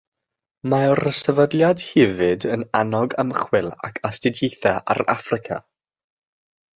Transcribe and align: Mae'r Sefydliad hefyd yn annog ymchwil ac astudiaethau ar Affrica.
Mae'r 0.73 1.01
Sefydliad 1.17 1.83
hefyd 1.89 2.47
yn 2.55 2.63
annog 2.79 3.13
ymchwil 3.23 3.69
ac 3.89 3.99
astudiaethau 4.11 4.81
ar 4.95 5.03
Affrica. 5.15 5.61